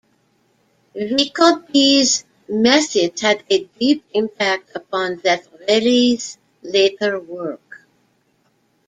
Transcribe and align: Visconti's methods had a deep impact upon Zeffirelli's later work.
Visconti's 0.95 2.25
methods 2.49 3.21
had 3.21 3.43
a 3.51 3.65
deep 3.79 4.03
impact 4.15 4.71
upon 4.75 5.17
Zeffirelli's 5.17 6.39
later 6.63 7.19
work. 7.19 7.85